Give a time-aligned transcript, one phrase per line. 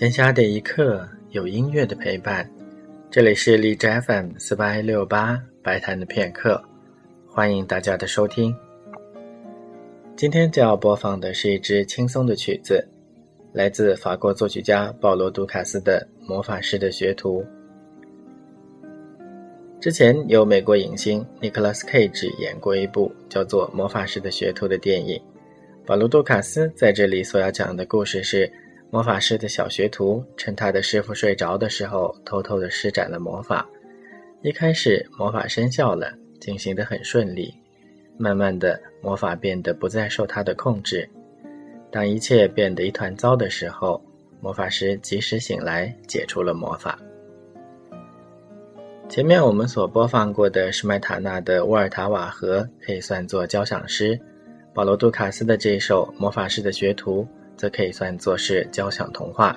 [0.00, 2.50] 闲暇的一刻，有音乐的陪伴。
[3.10, 6.58] 这里是荔枝 FM 四八六八白谈的片刻，
[7.28, 8.56] 欢迎大家的收听。
[10.16, 12.82] 今天就要播放的是一支轻松的曲子，
[13.52, 17.42] 来自法国作曲家保罗·杜卡斯的《魔法师的学徒》。
[19.82, 25.20] 之前有美国影星尼克拉斯·凯奇演过一部叫做《魔法师的学徒》的电影。
[25.84, 28.50] 保罗·杜卡斯在这里所要讲的故事是。
[28.92, 33.64] 魔法师的小学徒趁他的师傅睡着的时候，偷偷地施展了魔法。
[34.42, 37.54] 一开始，魔法生效了，进行得很顺利。
[38.18, 41.08] 慢慢的，魔法变得不再受他的控制。
[41.92, 44.02] 当一切变得一团糟的时候，
[44.40, 46.98] 魔法师及时醒来，解除了魔法。
[49.08, 54.18] 前面我们所播放过的施麦塔纳的《沃尔塔瓦河》可以算作交响诗，
[54.74, 57.22] 保罗·杜卡斯的这首《魔法师的学徒》。
[57.60, 59.54] 则可以算作是交响童话。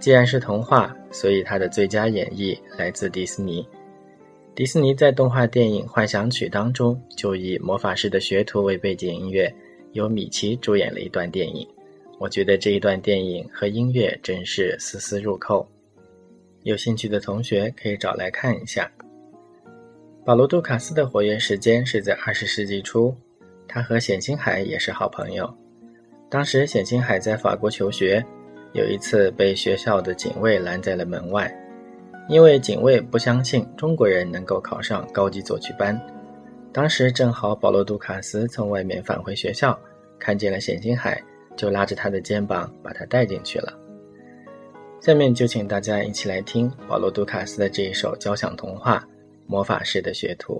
[0.00, 3.64] 既然是童话，所以它的最佳演绎来自迪士尼。
[4.56, 9.54] 迪士尼在动画电影《幻想曲》当中，就以魔法师的学徒为背景音乐，
[9.92, 11.64] 由米奇主演了一段电影。
[12.18, 15.64] 我觉得这一段电影和音乐真是丝丝入扣。
[16.64, 18.90] 有兴趣的同学可以找来看一下。
[20.24, 23.14] 保罗·杜卡斯的活跃时间是在二十世纪初，
[23.68, 25.48] 他和冼星海也是好朋友。
[26.28, 28.24] 当时冼星海在法国求学，
[28.72, 31.52] 有一次被学校的警卫拦在了门外，
[32.28, 36.00] 因为警卫不相信中国人能够考上高级作曲班。
[36.72, 39.78] 当时正好保罗·杜卡斯从外面返回学校，
[40.18, 41.22] 看见了冼星海，
[41.56, 43.72] 就拉着他的肩膀把他带进去了。
[45.00, 48.98] 下面就请大家一起来听保罗·杜卡斯的这一首交响童话
[49.46, 50.54] 《魔法师的学徒》。